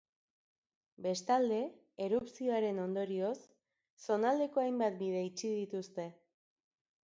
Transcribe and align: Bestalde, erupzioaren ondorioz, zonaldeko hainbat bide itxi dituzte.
Bestalde, 1.05 1.59
erupzioaren 2.07 2.81
ondorioz, 2.87 3.37
zonaldeko 4.09 4.65
hainbat 4.67 5.01
bide 5.05 5.23
itxi 5.31 5.57
dituzte. 5.63 6.11